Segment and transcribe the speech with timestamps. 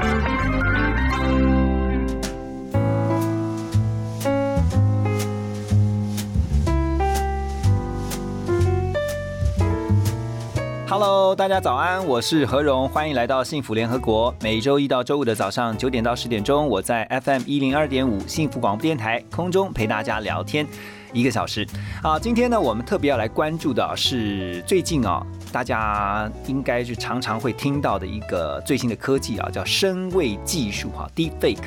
[11.35, 14.35] 大家早安，我是何荣，欢迎来到幸福联合国。
[14.41, 20.67] 每周一到周五的早上九点到十点钟，我在 FM 一零二点五幸福广播电台空中陪大家聊天
[21.13, 21.65] 一个小时。
[22.03, 31.63] 啊，今天呢，我们特别要来关注的是最近啊，大家应该是常常会听到的一个最新的科技啊，叫声位技术哈，Deepfake。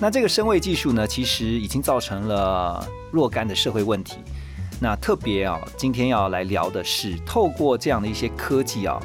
[0.00, 4.16] 那这个声位技术呢，其实已经造成了若干的社会问题。
[4.78, 9.00] 那特别啊，今天要来聊的是，透过这样的一些科技啊，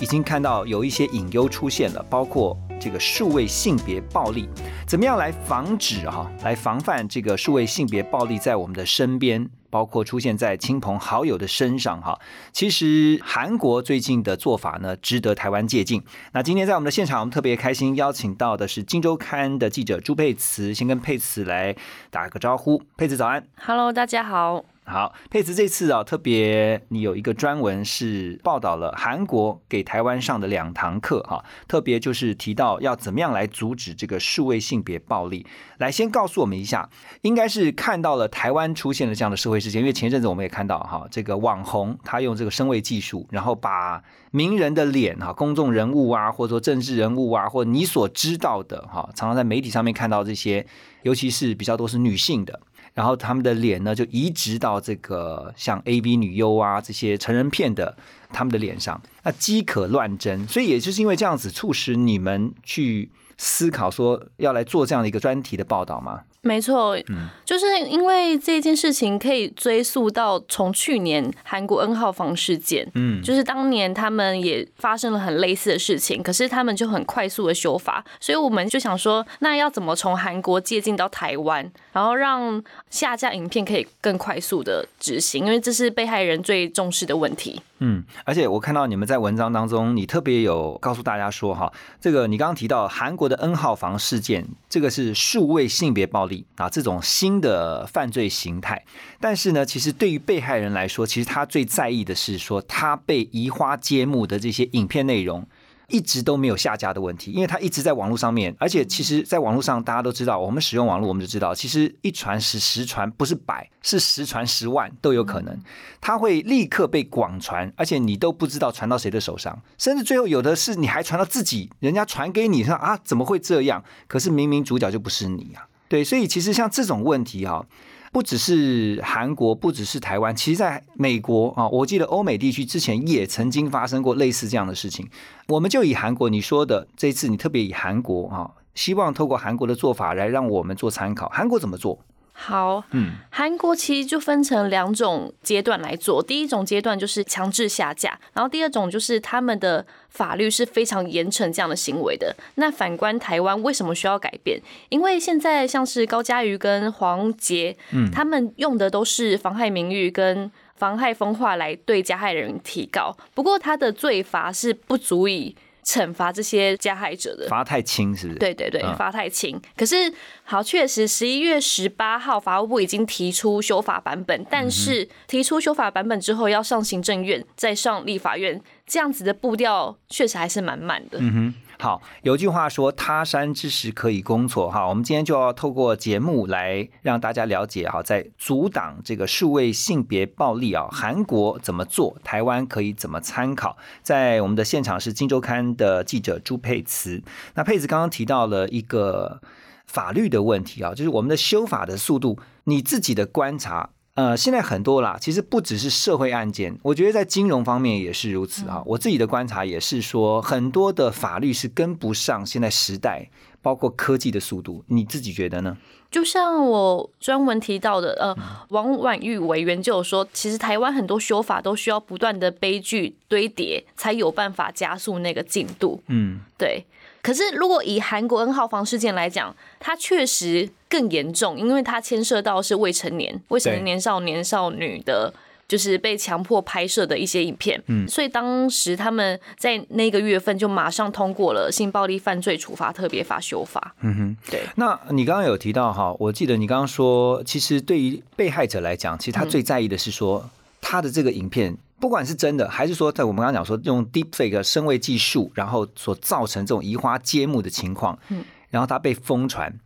[0.00, 4.48] 已经看到有一些隐忧出现了，包括这个数位性别暴力，
[4.86, 12.16] 怎么样来防止哈、来防范这个数位性别暴力在我们的身边，包括出现在亲朋好友的身上哈。
[12.52, 16.00] 其实韩国最近的做法呢，值得台湾借鉴。
[16.34, 21.74] 那今天在我们的现场，我们特别开心邀请到的是《金周刊》的记者朱佩慈，先跟佩慈来
[22.12, 22.80] 打个招呼。
[22.96, 23.44] 佩慈早安。
[23.56, 24.75] Hello，大家好。
[24.88, 35.44] 好，佩慈这次啊，特别你有一个专文是报道了韩国给台湾上的两堂课哈，特别就是提到要怎么样来阻止这个数位性别暴力。
[35.78, 36.88] 来，先告诉我们一下，
[37.22, 50.64] 应该是看到了台湾出现了这样的社会事件，因为前一阵子我们也看到哈，这个网红他用这个声位技术，然后把名人的脸哈，公众人物啊，或者说政治人物啊，或你所知道的哈，常常在媒体上面看到这些，
[51.02, 52.60] 尤其是比较多是女性的。
[52.96, 57.94] 然后他们的脸呢，就移植到这个像 A B 女优啊这些成人片的
[58.32, 66.22] 他们的脸上，那饥渴乱真，所以也就是因为这样子，促使你们去思考说要来做这样的一个专题的报道吗？
[66.42, 66.96] 没错，
[67.44, 87.60] 就是因为这件事情可以追溯到从去年韩国 N 号房事件，嗯，就是当年他们也发生了很类似的事情，可是他们就很快速的修法，所以我们就想说，那要怎么从韩国借鉴到台湾，然后让下架影片可以更快速的执行，因为这是被害人最重视的问题。
[87.78, 91.70] 嗯，而且我看到你们在文章当中，你特别有告诉大家说，哈，
[92.00, 98.84] 这个你刚刚提到韩国的 N 号房事件，这个是数位性别暴力啊，这种新的犯罪形态。
[99.20, 105.46] 但是呢，其实对于被害人来说，其实他最在意的是说，他被移花接木的这些影片内容。
[105.88, 115.56] 一直都没有下架的问题，因为它一直在网络上面，而且其实，在网络上大家都知道，我们使用网络，我们就知道，其实一传十，十传不是百，是十传十万都有可能，
[116.00, 123.84] 它会立刻被广传，而且你都不知道传到谁的手上，甚至最后有的是你还传到自己，人家传给你说啊，怎么会这样？
[124.08, 127.64] 可是明明主角就不是你啊，对，所以其实像这种问题哈、
[128.12, 135.08] 不只是韩国，不只是台湾，其实在美国啊，我记得欧美地区之前也曾经发生过类似这样的事情。
[135.48, 141.28] 我们就以韩国你说的这次，你特别以韩国啊，希望透过韩国的做法来让我们做参考。
[141.28, 141.98] 韩国怎么做？
[142.38, 146.22] 好，嗯，韩国其实就分成两种阶段来做。
[146.22, 152.36] 第一种阶段就是强制下架，然后第二种就是他们的法律是非常严惩这样的行为的。
[152.56, 154.60] 那反观台湾，为什么需要改变？
[154.90, 165.56] 因为现在像是高嘉瑜跟黄杰，嗯，他们用的都是妨害名誉跟妨害风化来对加害人提告，不过他的罪罚是不足以
[165.86, 167.46] 惩罚这些加害者的。
[167.48, 168.38] 罚太轻是不是？
[168.40, 169.58] 对对对嗯，罚太轻。
[169.76, 170.12] 可是
[170.42, 181.18] 好，确实十一月十八号法务部已经提出修法版本，嗯但是提出修法版本之后要上行政院，再上立法院，这样子的步调确实还是蛮慢的。
[181.20, 193.76] 嗯哼，好，有句话说“他山之石可以攻错”哈，我们今天就要透过节目来让大家了解哈，在阻挡这个数位性别暴力啊，韩国怎么做，台湾可以怎么参考。
[194.02, 197.22] 在我们的现场是《金周刊》的记者朱佩慈，
[197.54, 199.42] 那佩慈刚刚提到了一个
[199.86, 203.90] 法律的问题啊，就是我们的修法的速度，你自己的观察。
[204.16, 208.82] 呃，现在很多啦，其实不只是社会案件，我觉得在金融方面也是如此啊。
[208.86, 213.28] 我自己的观察也是说，很多的法律是跟不上现在时代，
[213.60, 214.82] 包括科技的速度。
[214.88, 215.76] 你自己觉得呢？
[216.10, 218.34] 就像我专门提到的，呃，
[218.70, 226.00] 王婉玉委员就有说，其实台湾很多修法都需要不断的悲剧堆叠，才有办法加速那个进度。
[226.06, 226.86] 嗯，对，
[227.26, 235.34] 可是如果以韩国 N 号房事件来讲，它确实更严重，因为它牵涉到是未成年、未成年少年少女的。
[235.68, 244.60] 就是被强迫拍摄的一些影片，嗯，所以当时他们在那个月份就马上通过了性暴力犯罪处罚特别法修法，嗯哼，对。
[244.76, 250.48] 那你刚刚有提到哈，我记得你刚刚说，其实对于被害者来讲，其实他最在意的是说
[250.80, 251.76] 他的这个影片，
[252.06, 259.76] 不管是真的，还是说在我们刚刚讲说用 deepfake 声位技术，然后所造成这种移花接木的情况，嗯，然后它被疯传，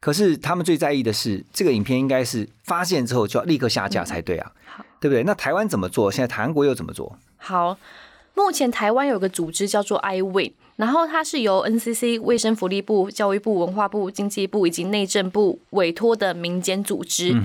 [0.00, 4.52] 可是他们最在意的是这个影片应该是发现之后就要立刻下架才对啊。
[5.00, 5.22] 对不对？
[5.22, 6.10] 那台湾怎么做？
[6.10, 7.16] 现在韩国又怎么做？
[7.36, 7.78] 好，
[8.34, 17.40] 目前台湾有个组织叫做 iWin，然后它是由 NCC 卫生福利部、教育部、文化部、经济部以及内政部委托的民间组织。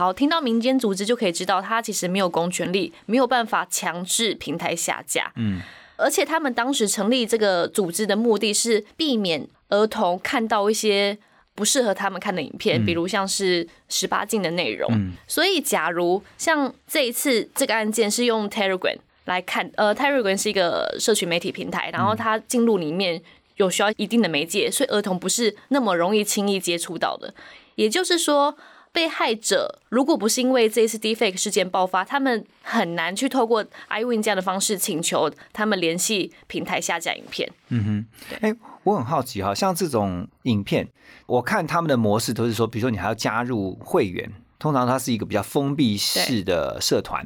[0.00, 5.30] 好，听到民间组织就可以知道，他其实没有公权力，没有办法强制平台下架。
[5.36, 5.60] 嗯，
[5.98, 11.18] 而且他们当时成立这个组织的目的是避免儿童看到一些。
[11.52, 14.90] 不适合他们看的影片，比如像是十八禁的内容。
[15.26, 18.96] 所以，假如像这一次这个案件是用 Telegram
[19.26, 23.20] 来看，呃，Telegram 是一个社群媒体平台，然后它进入里面
[23.56, 27.34] 有需要一定的媒介，所以儿童不是那么容易轻易接触到的。
[27.74, 28.56] 也就是说。
[28.92, 37.50] 被害者如果不是因为这一次 Deepfake 事件爆发，他们很难去透过 iWin 这样的方式请求他们联系平台下架影片。
[37.68, 40.88] 嗯哼，哎，我很好奇哈，像这种影片，
[41.26, 47.24] 我看他们的模式都是说，比如说你还要加入会员，通常它是一个比较封闭式的社团。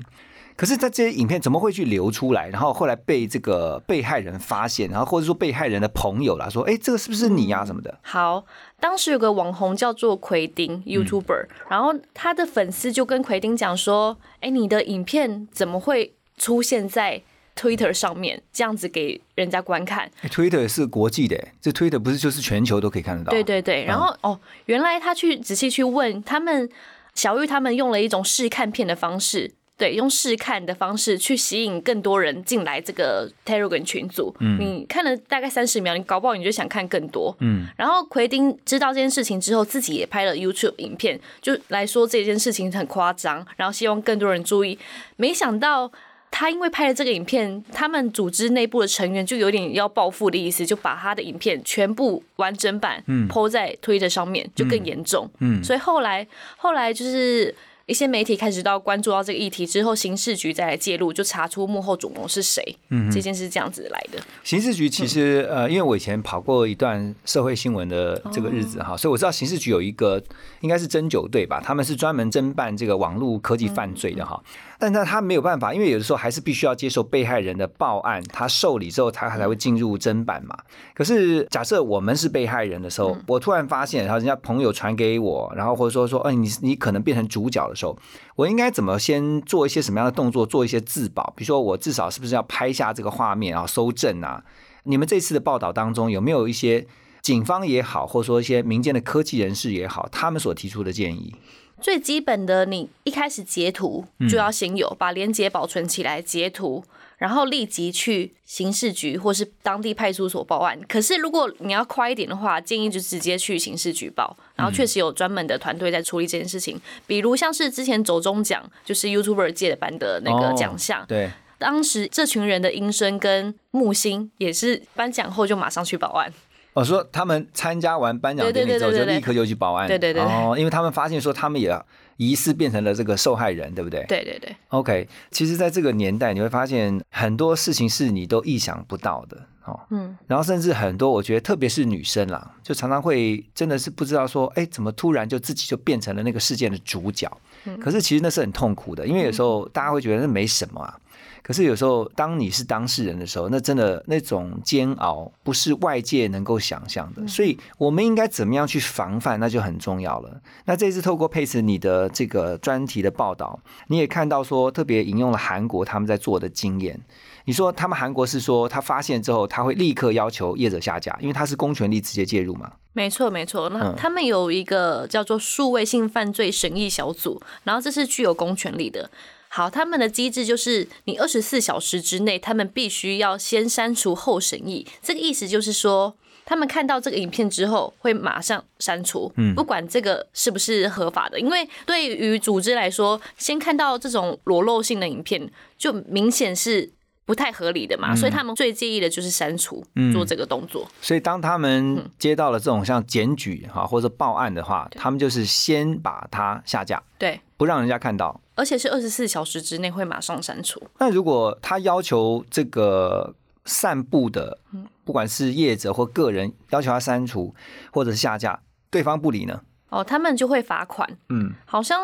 [0.57, 2.49] 可是，在这些影片怎么会去流出来？
[2.49, 7.65] 然后后来被这个被害人发现，然后或者说被害人的朋友啦，说：“哎，这个是不是你呀？
[7.65, 8.45] 什么的？”好，
[8.79, 17.21] 当时有个网红叫做奎丁 YouTuber，然后他的粉丝就跟奎丁讲说：“哎，你的影片怎么会出现在
[17.57, 23.31] Twitter 上面，这样子给人家观看？”Twitter 是国际的，这 Twitter 不是就是全球都可以看得到？
[23.31, 23.85] 对对对。
[23.85, 26.71] 然后哦，原来他去仔细去问他们，
[27.15, 29.53] 小玉他们用了一种试看片的方式。
[29.77, 34.33] 对，用试看的方式去吸引更多人进来这个 Telegram 群组。
[34.39, 37.37] 嗯，你看了大概三十秒，你搞不好你就想看更多。
[37.41, 44.79] 嗯，然后奎丁知道这件事情之后，自己也拍了 YouTube 影片，就来说这件事情很夸张，然后希望更多人注意。
[45.17, 45.91] 没想到
[46.31, 55.29] 他因为拍了这个影片，他们组织内部的成员就有点要报复的意思，就把他的影片全部完整版嗯 po 在推特上面，就更严重。
[55.41, 56.25] 嗯，所以后来
[56.57, 57.53] 后来就是。
[57.87, 62.77] 一些媒体开始到关注到这个议题之后，刑事局再来介入，就查出幕后主谋是谁。
[62.89, 64.19] 嗯，这件事这样子来的。
[64.43, 70.23] 刑事局其实呃，因为我以前跑过一段社会新闻的这个日子哈，所以我知道刑事局有一个
[70.61, 74.43] 应该是侦九队吧，他们是专门侦办这个网络科技犯罪的哈。
[74.79, 80.57] 但是他没有办法，因为有的时候还是必须要接受被害人的报案，他受理之后，他才会进入侦办嘛。
[80.95, 87.97] 可是假设我们是被害人的时候，我突然发现，然后人家朋友传给我，然后或者说说，哎，你你可能变成主角的时候，
[88.37, 91.33] 我应该怎么先做一些什么样的动作，做一些自保？
[91.37, 94.45] 比如说，我至少是不是要拍下这个画面，然后搜证啊？
[94.85, 96.87] 你们这次的报道当中有没有一些
[97.23, 101.35] 警方也好，或者说一些民间的科技人士也好，他们所提出的建议？
[101.81, 106.85] 最基本的，你一开始截图就要先有，把连接保存起来，截图，
[107.19, 110.81] 然后立即去刑事局或是当地派出所报案。
[110.89, 114.37] 可是如果你要快一点的话，建议就直接去刑事局报。
[114.57, 126.33] 然后确实有专门的团队在处理这件事情，比如像是之前走中奖，就是 YouTuber 界的颁的那个奖项，对，当时这群人的音声跟木星也是颁奖后就马上去报案。
[126.75, 129.89] 我说他们参加完颁奖典礼之后，就立刻就去报案。
[129.89, 130.23] 对对对。
[130.23, 131.75] 哦，因为他们发现说他们也
[132.17, 134.05] 疑似变成了这个受害人，对不对？
[134.09, 134.55] 对对对。
[134.69, 139.79] OK，其实，在这个年代，你会发现很多事情是你都意想不到的哦。
[139.91, 140.17] 嗯。
[140.27, 147.31] 然后，甚至很多，我觉得特别是女生啦，就常常会真的是不知道说，哎，怎么突然就自己就变成了那个事件的主角？
[147.67, 147.79] 嗯。
[147.79, 150.99] 可是其实那是很痛苦的，因为有时候大家会觉得那没什么啊。
[151.47, 157.29] 可是有时候，当你是当事人的时候，那真的那种煎熬不是外界能够想象的。
[157.29, 160.41] 所以，我们应该怎么样去防范，那就很重要了。
[160.65, 166.99] 那这次透过佩斯你的这个专题的报道，你也看到说，特别引用了韩国他们在做的经验。
[167.45, 172.73] 你说他们韩国是说，他发现之后，他会立刻要求业者下架，因为他是公权力直接介入嘛？
[172.95, 173.69] 没错，没错。
[173.69, 179.11] 那他们有一个叫做数位性犯罪审议小组，然后这是具有公权力的。
[179.57, 184.85] 好，他们的机制就是你二十四小时之内，他们必须要先删除后审议。
[185.01, 186.13] 这个意思就是说，
[186.45, 191.39] 他们看到这个影片之后，会马上删除，嗯不管这个是不是合法的。
[191.39, 196.91] 因为对于组织来说，先看到这种裸露性的影片，就明显是
[197.25, 200.91] 不太合理的嘛，所以他们最介意的就是删除嗯做这个动作。
[201.01, 208.41] 所以当他嗯们接到了这种像检举哈或者报案的话，他们就是先把它下架，对，不让人家看到。
[208.55, 210.83] 而且是二十四小时之内会马上删除。
[210.99, 213.35] 那如果他要求这个
[213.65, 217.55] 散布的，嗯不管是业者或个人要求他删除
[217.93, 219.61] 或者是下架，对方不理呢？
[219.91, 222.01] 哦，他们就会罚款，嗯好像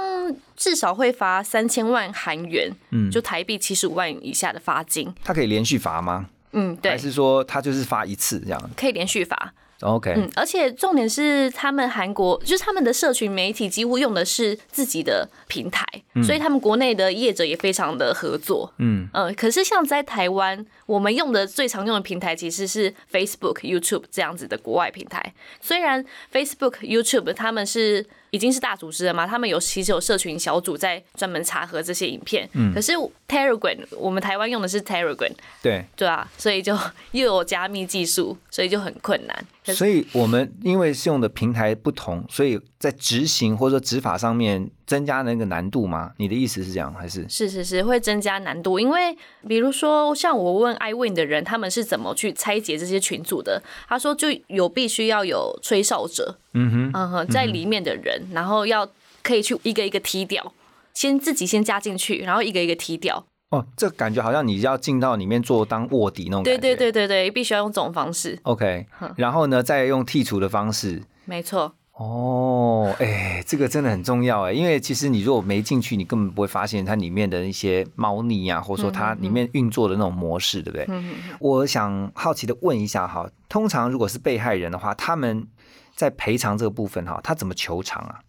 [0.54, 5.12] 至少会罚三千万韩元，嗯，就台币七十五万以下的罚金。
[5.24, 6.28] 他可以连续罚吗？
[6.52, 9.54] 嗯，对，还是说他就是罚一次这样可以连续罚。
[9.80, 15.84] ？OK，嗯，而且重点是他们韩国就是他们的社群媒体几乎用的是自己的平台，
[16.24, 18.72] 所以他们国内的业者也非常的合作。
[18.78, 25.32] 嗯呃，可是像在台湾，我们用的最常用的平台其实是 Facebook、YouTube 这样子的国外平台。
[25.60, 32.92] 虽然 Facebook、YouTube 他们是已经是大组织了嘛，他们有其实有社群小组在专门查核这些影片，可是
[33.28, 35.32] Telegram 我们台湾用的是 Telegram，
[35.62, 36.76] 对，对啊，所以就
[37.12, 39.44] 又有加密技术，所以就很困难。
[39.64, 46.12] 所以我们因为是用的平台不同，所以在执行或者说执法上面增加那个难度吗？
[46.16, 47.26] 你的意思是这样还是？
[47.28, 53.62] 是是是，会增加难度，因为比如说像我问 iWin 的人，他们是怎么去拆解这些群组的？
[53.86, 58.88] 他说就有必须要有吹哨者，嗯哼，嗯哼，在里面的人，然后要
[59.22, 60.52] 可以去一个一个踢掉，
[60.94, 63.26] 先自己先加进去，然后一个一个踢掉。
[63.50, 66.60] 哦，这感觉好像你要进到里面做当卧底那种感对觉。
[66.60, 71.02] 对对对对，必须要用这种方式，OK，然后呢，再用剔除的方式。
[71.24, 71.74] 没错。
[71.94, 80.88] 哦，哎，这个真的很重要哎，因为其实你如果没进去，你根本不会发现它里面的一些猫腻啊，或者说它里面运作的那种模式，对不对？
[81.40, 85.46] 我想好奇的问一下哈，通常如果是被害人的话，他们
[85.94, 88.20] 在赔偿这个部分哈，他怎么求偿啊？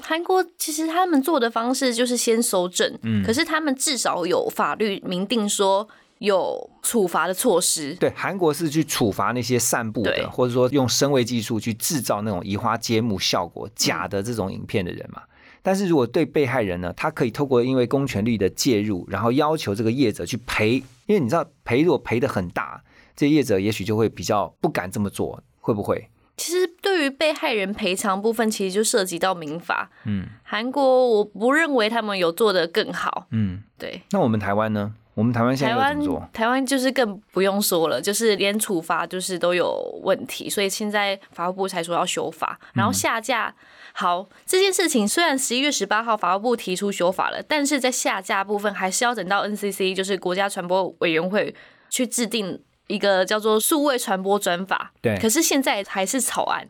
[0.00, 5.86] 韩国其实他们做的方式就是先搜证，可是他们至少有法律明定说
[6.18, 7.94] 有处罚的措施。
[7.94, 15.22] 对，韩国是去处罚那些散布的，或者说用声位技术去制造那种移花接木效果、假的这种影片的人嘛。
[15.60, 22.82] 但是如果对被害人呢，他可以透过因为公权力的介入，然后要求这个业者去赔，因为你知道赔如果赔的很大，
[23.14, 26.08] 这些业者也许就会比较不敢这么做，会不会？
[26.38, 29.90] 其实对于被害人赔偿部分，其实就涉及到民法。
[30.06, 33.26] 嗯韩国我不认为他们有做得更好。
[33.32, 34.94] 嗯，对，那我们台湾呢？
[35.12, 36.28] 我们台湾现在台湾要怎么做？
[36.32, 43.52] 台湾就是更不用说了，就是连处罚就是都有问题，所以现在法务部才说要修法，然后下架。
[43.92, 51.52] 好，这件事情虽然十一月十八号法务部提出修法了，但是在下架部分还是要等到 NCC 就是国家传播委员会
[51.90, 54.92] 去制定一个叫做数位传播专法。
[55.00, 56.68] 对可是现在还是草案。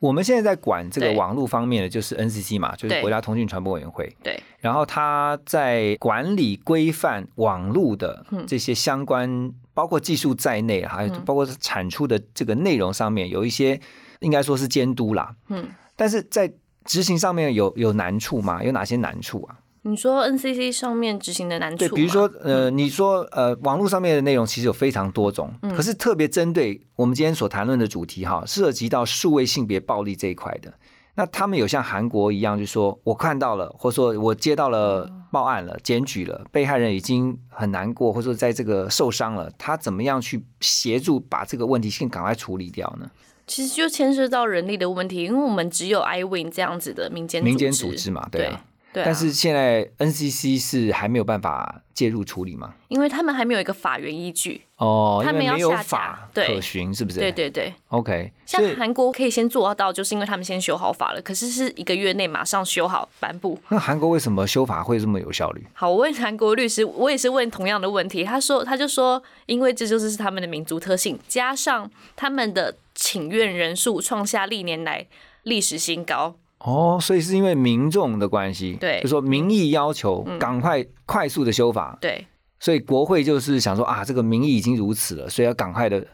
[0.00, 4.16] 我们现在在管这个对网络方面的，就是 NCC 嘛，就是对国家通讯传播委员会。
[4.22, 13.80] 对，然后他在管理规范网络的嗯这些相关，包括技术在内，还有包括产出的这个内容上面，有一些
[14.20, 15.34] 应该说是监督啦。
[15.48, 16.52] 嗯，但是在
[16.84, 18.62] 执行上面有有难处吗？
[18.62, 19.58] 有哪些难处啊？
[19.88, 30.72] 你说 NCC 上面执行的难处对，比如说呃，你说呃，网络上面的内容其实有非常多种，嗯可是特别针对我们今天所谈论的主题哈，涉及到数位性别暴力这一块的。
[31.14, 43.10] 那他们有像韩国一样，就说我看到了，或者说我接到了报案了、检举了，被害人已经很难过，或者说在这个受伤了，他怎么样去协助把这个问题先赶快处理掉呢？
[43.48, 48.50] 其实就牵涉到人力的问题，因为我们只有 iWin 这样子的民间民间组织嘛，对对啊。
[48.52, 52.74] 对啊，但是现在 NCC 是还没有办法介入处理吗？
[52.88, 57.18] 因为他们还没有一个法源依据，哦，他们要有下法对可循，是不是？
[57.18, 63.58] 对对对，OK，像韩国可以先做到，就是因为他们先修好法了，可是是一个月内马上修好颁布。
[63.68, 65.64] 那韩国为什么修法会这么有效率？
[65.74, 75.06] 好，我问韩国律师，我也是问同样的问题，他说他就说，因为这就是他们的民族特性，加上他们的请愿人数创下历年来
[75.42, 82.26] 历史新高，哦，所以是因为民众的关系，对嗯就说民意要求赶快快速的修法，对
[82.58, 86.06] 所以国会就是想说啊，这个民意已经如此了，所以要赶快的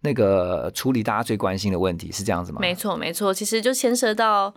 [0.00, 2.58] 那个处理大家最关心的问题，是这样子吗？
[2.60, 4.54] 没错没错，其实就牵涉到。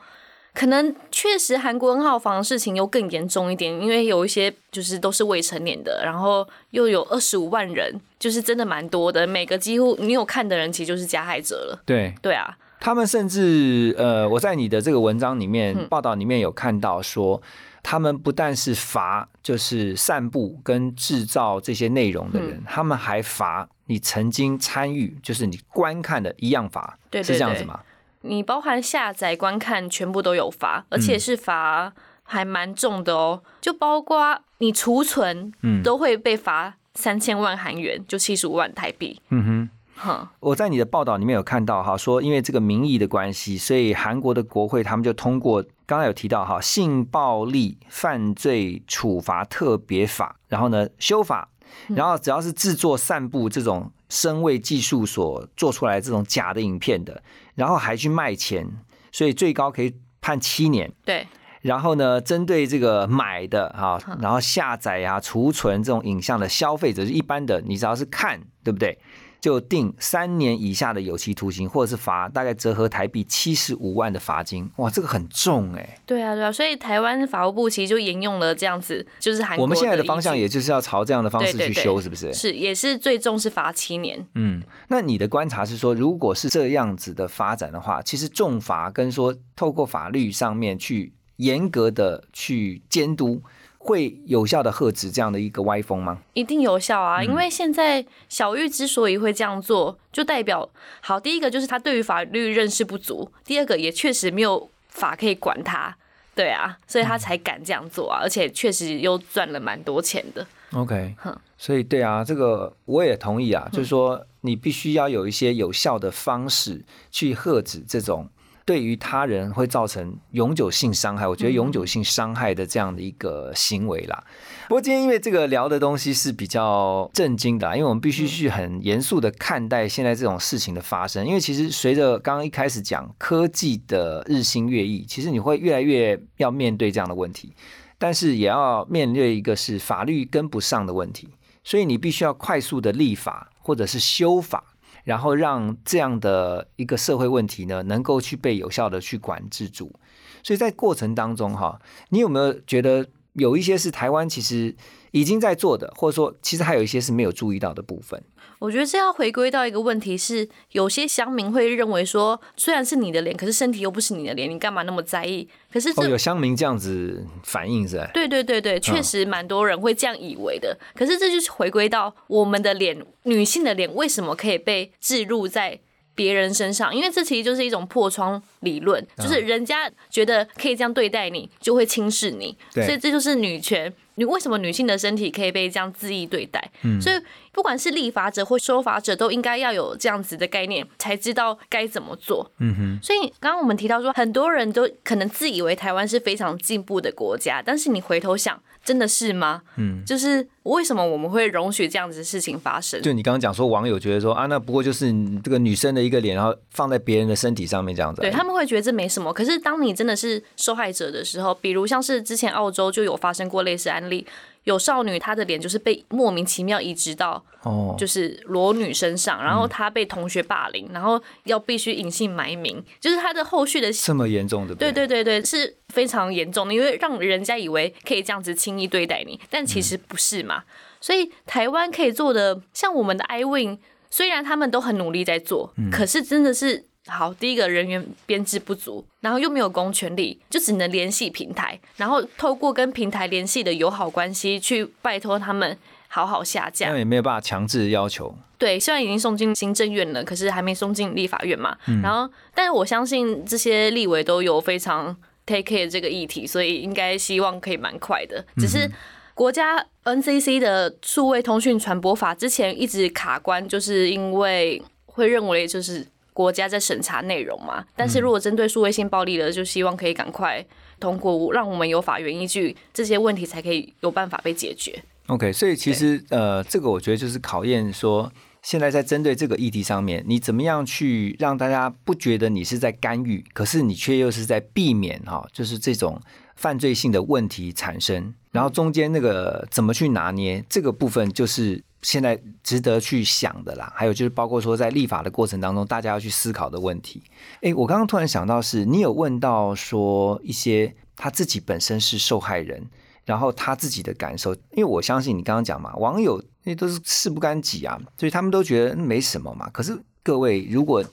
[0.55, 9.25] 可能确实韩国 N 号房的事情又更严重一点，因为有一些就是都是未成年的，然后又有二十五万人，就是真的蛮多的。
[9.25, 11.81] 每个几乎你有看的人，其实就是加害者了。
[11.87, 17.41] 对对啊，他们甚至呃，我在你的这个文章里面、嗯报道里面有看到说，
[17.81, 27.79] 他们不但是罚就是散布跟制造这些内容的人，嗯他们还罚你曾经参与，就是你观看的一样罚，对对对是这样子吗？
[28.19, 33.41] 你包含下载、观看，全部都有罚，而且是罚还蛮重的哦。
[33.61, 39.21] 就包括你储存，嗯都会被罚三千万韩元，就七十五万台币。
[39.29, 39.69] 嗯哼。
[40.03, 51.47] 哼，我在你的报道里面有看到哈，说因为这个民意的关系，所以韩国的国会他们就通过，刚才有提到哈，性暴力犯罪处罚特别法，然后呢修法，
[51.87, 57.23] 然后只要是制作、散布这种声位技术所做出来这种假的影片的，
[57.55, 58.69] 然后还去卖钱，
[59.11, 60.91] 所以最高可以判七年。
[61.05, 61.25] 对，
[61.61, 68.99] 然后呢，针对这个买的哈，然后下载呀、储存这种影像的消费者，是一般的，你只要是看，对不对？
[69.43, 74.71] 就定三年以下的有期徒刑，或者是罚大概折合台币七十五万的罚金。
[74.77, 75.99] 哇，这个很重哎。
[76.05, 82.33] 对啊，对啊，所以台湾法务部其实就沿用了这样子，就是韩国我们现在的方向，也也就是要朝这样的方式去修，是不是？
[82.33, 84.25] 是，也是最重是罚七年。
[84.35, 93.41] 嗯，那你的观察是说，如果是这样子的发展的话，其实重罚跟说透过法律上面去严格的去监督。
[93.85, 96.17] 会有效的遏制这样的一个歪风吗？
[96.33, 97.21] 一定有效啊！
[97.21, 100.69] 因为现在小玉之所以会这样做，就代表
[101.01, 105.93] 好，第一个就是他对于法律认识不足，第二个也确实没有法可以管他，
[106.33, 110.47] 对啊，所以他才敢这样做啊，而且确实又赚了蛮多钱的。
[110.71, 118.29] OK，哼所以对啊，这个我也同意啊，就是说你必须要有一些有效的方式去遏制这种。
[118.65, 124.23] 对于他人会造成永久性伤害，我觉得永久性伤害的这样的一个行为啦。
[124.69, 131.25] 不过今天因为这个聊的东西是比较震惊的，因为我们必须去很严肃的看待现在这种事情的发生。
[131.25, 137.53] 因为其实随着刚刚一开始讲科技的日新月异，其实你会越来越要面对这样的问题，
[137.97, 141.29] 但是也要面对一个是法律跟不上的问题，
[141.65, 144.63] 所以你必须要快速的立法或者是修法。
[145.03, 149.93] 然后让这样的一个社会问题呢，能够去被有效的去管制住。
[150.41, 151.79] 所以在过程当中哈，
[152.09, 154.75] 你有没有觉得有一些是台湾其实
[155.11, 158.21] 已经在做的，或者说其实还有一些是没有注意到的部分？
[158.63, 165.45] 我觉得这要回归到一个问题是，有些乡民会认为说，虽然是你的脸，可是身体又不是你的脸，你干嘛那么在意？
[165.69, 168.09] 可是哦，有乡民这样子反应是？
[168.13, 170.77] 对对对对，确实蛮多人会这样以为的。
[170.95, 175.77] 可是这就是回归到我们的脸，女性的脸为什么可以被置入在
[176.15, 176.95] 别人身上？
[176.95, 182.57] 因为这其实就是一种破窗理论，就是人家觉得可以这样对待你，就会轻视你。
[182.71, 183.93] 所以这就是女权。
[184.15, 186.71] 你为什么女性的身体可以被这样恣意对待？
[186.83, 187.15] 嗯，所以
[187.51, 192.51] 不管是立法者或修法者，都应该要有这样子的概念，才知道该怎么做。
[192.59, 192.99] 嗯哼。
[193.01, 199.61] 所以刚刚我们提到说，很多人都可能自以为台湾是非常进步的国家，但是你回头想，真的是吗？
[199.77, 203.01] 嗯，就是为什么我们会容许这样子的事情发生？
[203.01, 205.11] 就你刚刚讲说，网友觉得说啊，那不过就是
[205.43, 208.21] 这个女生的一个脸，然后放在别人的身体上面这样子。
[208.21, 209.33] 对他们会觉得这没什么。
[209.33, 214.02] 可是当你真的是受害者的时候，比如像是之前澳洲就有发生过类似案。
[214.09, 214.25] 例
[214.63, 230.63] 有少女，她的脸就是被莫名其妙移植到哦，就是裸女身上，然后她被同学霸凌，然后要必须隐姓埋名，就是她的后续的这么严重的，对对对对，是非常严重的，因为让人家以为可以这样子轻易对待你，但其实不是嘛。
[231.01, 233.77] 所以台湾可以做的，像我们的 iwin，
[234.09, 236.85] 虽然他们都很努力在做，可是真的是。
[237.07, 246.89] 好，第一个人员编制不足，然后又没有公权力，就只能联系平台，然后透过跟平台联系的友好关系去拜托他们好好下架。
[246.89, 248.33] 那也没有办法强制要求。
[248.57, 251.77] 对，虽然已经送进行政院了，可是还没送进立法院嘛。
[252.01, 255.13] 然后，但是我相信这些立委都有非常
[255.45, 258.45] take care 这个议题，所以应该希望可以蛮快的。
[258.55, 258.89] 只是
[259.33, 266.07] 国家 NCC 的数位通讯传播法之前一直卡关，就是因为会认为就是。
[266.33, 270.65] 国家在审查内容嘛，但是如果针对数位性暴力的，就希望可以赶快
[270.99, 275.03] 通过，让我们有法源依据，这些问题才可以有办法被解决。
[275.27, 286.19] OK，所以其实呃，这个我觉得就是考验说，现在在针对这个议题上面，你怎么样去让大家不觉得你是在干预，可是你却又是在避免哈，就是这种
[286.55, 291.83] 犯罪性的问题产生，然后中间那个怎么去拿捏这个部分，就是。
[292.03, 297.23] 现在值得去想的啦，还有就是包括说在立法的过程当中，大家要去思考的问题。
[297.61, 302.85] 哎，我刚刚突然想到，是你有问到说一些他自己本身是受害人，
[303.25, 309.69] 然后他自己的感受，因为我相信你刚刚讲嘛，网友那都是事不干己啊，所以他们都觉得没什么嘛。
[309.69, 311.03] 可是各位，如果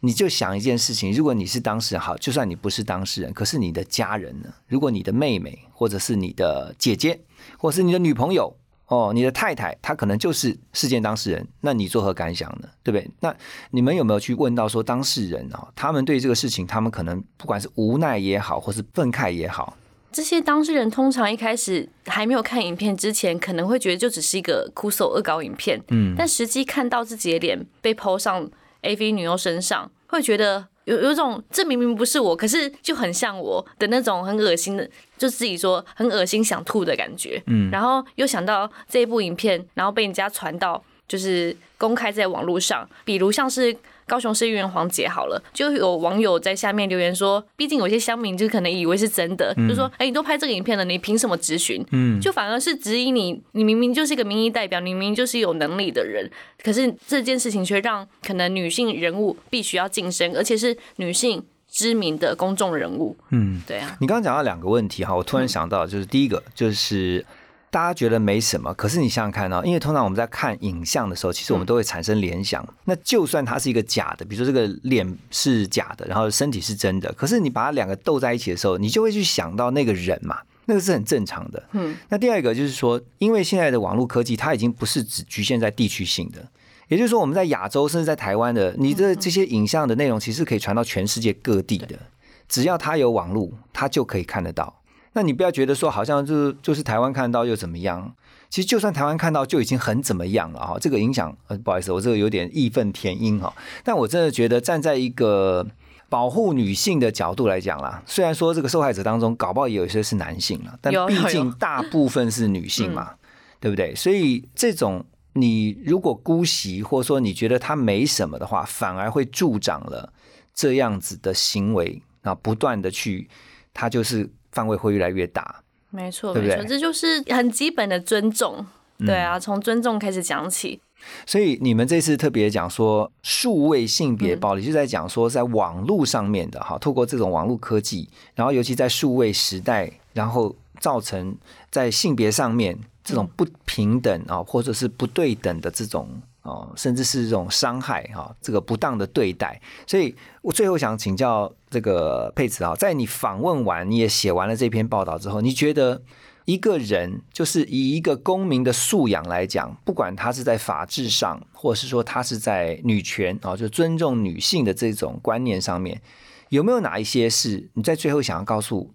[0.00, 4.52] 你就想一件事情，如果你是当事人，好，就算你不是当事人，可是你的家人呢？
[4.66, 7.20] 如果你的妹妹，或者是你的姐姐，
[7.56, 8.56] 或是你的女朋友。
[8.92, 12.68] 哦，你的太太她可能就是事件当事人，那你作何感想呢？
[12.82, 13.10] 对不对？
[13.20, 13.34] 那
[13.70, 19.78] 你们有没有去问到说当事人啊，他们对这个事情，他们可能不管是无奈也好，或是愤慨也好，
[20.12, 28.50] 这些当事人通常一开始还没有看影片之前，可能会觉得就只是一个哭手恶搞影片，嗯，但实际看到自己的脸被抛上
[28.82, 37.42] AV 女优身上，会觉得有有种这明明不是我，可是就很像我的那种很恶心的，就自己说很恶心想吐的感觉。
[37.46, 43.76] 嗯然后又想到这一部影片，然后被人家传到就是公开在网络上，比如像是。
[44.06, 51.84] 高雄市议员黄杰好了，就有网友在下面留言说，毕竟有些乡民就可能以为是真的，就说，哎、你都拍这个影片了，你凭什么质询？
[51.92, 56.30] 嗯就反而是质疑你，你明明就是一个民意代表，你明明就是有能力的人，
[56.62, 63.16] 可是这件事情却让可能女性人物必须要晋升，而且是女性知名的公众人物。
[63.30, 67.24] 嗯，对啊，你刚刚讲到两个问题哈，我突然想到，就是第一个就是。
[67.72, 72.62] 大家觉得没什么，可是你想想看哦，因为通常我们在看影像的时候，其实我们都会产生联想。
[72.84, 81.62] 那就算它是一个假的，比如说这个脸是假的，然后身体是真的，可是你把它两个斗在一起的时候，你就会去想到那个人嘛，那个是很正常的。
[81.72, 86.46] 嗯，那第二个就是说，因为现在的网络科技，它已经不是只局限在地区性的，
[86.88, 91.98] 也就是说，我们在亚洲甚至在台湾的，你的这些影像的内容，其实可以传到全世界各地的，
[92.46, 94.81] 只要它有网络，它就可以看得到。
[95.14, 98.14] 那你不要觉得说好像就是就是台湾看到又怎么样？
[98.48, 100.76] 其实就算台湾看到就已经很怎么样了哈。
[100.78, 103.52] 这个影响，呃，不好意思，我这个有点义愤填膺哈。
[103.82, 105.66] 但我真的觉得站在一个
[106.10, 113.14] 保护女性的角度来讲啦，虽然说这个受害者当中搞不好也有一些是男性了，但毕竟大部分是女性嘛，
[113.58, 113.94] 对不对？
[113.94, 120.12] 所以这种你如果姑息，或者说你觉得他没什么的话，反而会助长了
[120.52, 123.30] 这样子的行为，啊，不断的去，
[123.72, 125.62] 他就是范围会越来越大。
[125.90, 128.64] 没错，对不对没错，这就是很基本的尊重。
[128.98, 130.80] 对啊，从尊重开始讲起。
[131.26, 141.36] 所以你们这次特别讲说数位性别暴力，就在讲说在网络上面的哈，透过这种网络科技，然后尤其在数位时代，然后造成
[141.70, 146.08] 在性别上面这种不平等啊，或者是不对等的这种
[146.42, 149.60] 哦，甚至是这种伤害哈，这个不当的对待。
[149.86, 156.02] 所以我最后想请教这个佩慈啊，在你访问完，你也写完了这篇报道之后，你觉得？
[156.44, 166.02] 一个人就是以一个公民的素养来讲，不管他是在法治上，或者是说他是在女权啊，就尊重女性的这种观念上面，
[166.48, 168.92] 有没有哪一些是你在最后想要告诉，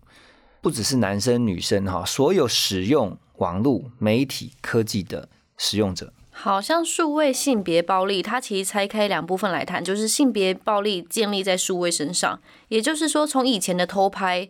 [0.59, 6.11] 不只是男生女生哈，所有使用网络媒体科技的使用者？
[6.39, 14.49] 好像数位性别暴力，它其实拆开两部分来谈，就是性别暴力建立在数位身上，也就是说，从以前的偷拍。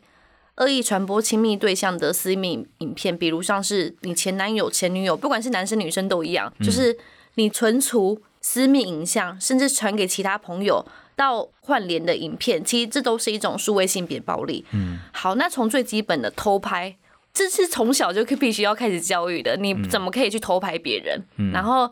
[0.57, 6.97] 恶意传播亲密对象的私密影片，比如像是你前男友、前女友，不管是男生女生都一样，就是
[7.35, 10.83] 你存储私密影像，甚至传给其他朋友
[11.15, 14.65] 到换脸的影片，其实这都是一种数位性别暴力。
[14.71, 16.95] 嗯，好，那从最基本的偷拍，
[17.37, 21.51] 这是从小就必须要开始教育的，你怎么可以去偷拍别人？
[21.53, 21.91] 然后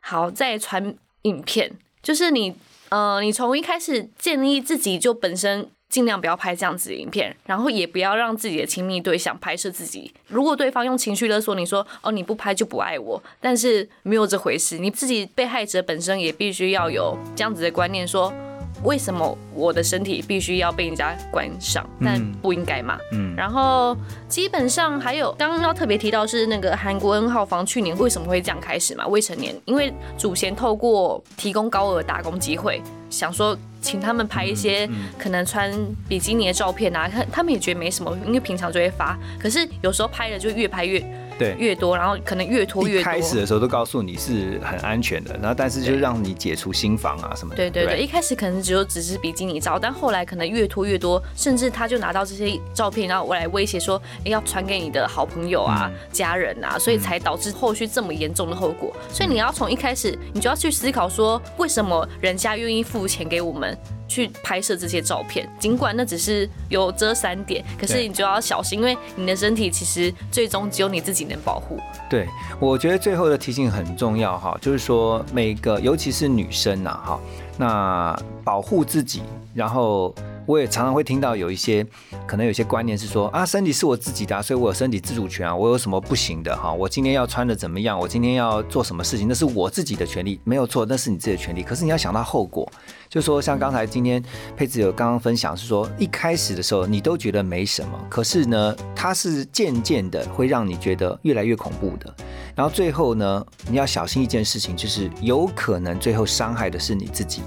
[0.00, 1.70] 好再传影片，
[2.02, 2.56] 就是你
[2.88, 5.68] 呃，你从一开始建立自己就本身。
[5.88, 10.12] 尽量不要拍这样子的影片，然后也不要让自己的亲密对象拍摄自己。
[10.26, 18.34] 如果对方用情绪勒索你说：“哦，你不拍就不爱我。”但是没有这回事，你自己被害者本身也必须要有这样子的观念，说
[18.82, 21.88] 为什么我的身体必须要被人家观赏？
[22.04, 22.98] 但不应该嘛。
[23.12, 23.34] 嗯。
[23.36, 23.96] 然后
[24.28, 29.06] 基本上还有刚刚要特别提到是那个韩国 N 号房去年为什么会这样开始嘛？
[29.06, 33.56] 未成年，因为主嫌透过提供高额打工机会，想说。
[33.82, 35.72] 请他们拍一些可能穿
[36.08, 39.16] 比基尼的照片啊，他他们也觉得没什么，因为平常就会发。
[39.38, 40.98] 可是有时候拍了就越拍越
[41.38, 43.04] 对越多，然后可能越拖越多。
[43.04, 47.56] 开始的时候都告诉你是很安全的，然后但是就让你解除心防啊什么的。
[47.56, 58.94] 对对对，一开始可能只有只是比基尼照，但后来可能越拖越多，甚至他就拿到这些照片，然后我来威胁说要传给你的好朋友啊、嗯、家人啊，所以才导致后续这么严重的后果。
[59.10, 63.76] 所以你要从一开始，你就要去思考说，为什么人家愿意付钱给我们？
[64.08, 71.78] 去拍摄这些照片，尽管那只是有遮闪点，可是你就要小心，因为你的身体其实最终只有你自己能保护。
[72.08, 72.26] 对，
[72.60, 77.20] 我觉得最后的提醒很重要哈，就是说每个，尤其是女生呐，哈，
[77.58, 79.22] 那保护自己，
[79.54, 80.14] 然后
[80.46, 81.84] 我也常常会听到有一些
[82.26, 86.72] 可能有些观念是说啊，身体是我自己的，所以我有身体自主权啊，我有什么不行的哈？
[86.72, 87.98] 我今天要穿的怎么样？
[87.98, 89.26] 我今天要做什么事情？
[89.26, 91.62] 那是我自己的权利，没有错，那是你自己的权利。
[91.62, 92.70] 可是你要想到后果。
[93.08, 94.22] 就说像刚才今天
[94.56, 102.14] 佩子有刚刚分享是说，一开始的时候你都觉得没什么，可是呢，它是渐渐的会让你觉得越来越恐怖的。
[102.54, 107.42] 然后最后呢，你要小心一件事情，就是有可能最后伤害的是你自己。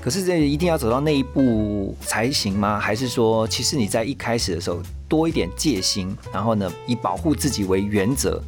[0.00, 2.78] 可是这一定要走到那一步才行吗？
[2.78, 8.42] 还是说，其实你在一开始的时候多一点戒心，然后呢，以保护自己为原则，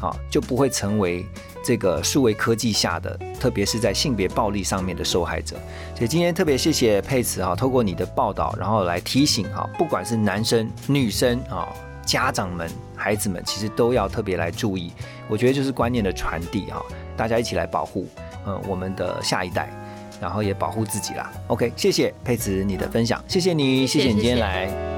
[0.00, 1.26] 啊，就不会成为
[1.64, 5.56] 这个数位科技下的，特别是在性别暴力上面的受害者。
[5.94, 11.68] 所以今天特别谢谢佩慈哈，透过你的报道，然后来提醒哈，不管是男生、女生啊，
[12.04, 14.92] 家长们、孩子们，其实都要特别来注意。
[15.28, 16.82] 我觉得就是观念的传递哈，
[17.16, 18.06] 大家一起来保护，
[18.46, 19.70] 嗯，我们的下一代。
[20.20, 21.32] 然后也保护自己啦。
[21.48, 24.91] OK，谢谢佩慈你的分享，谢谢你，谢谢你今天来。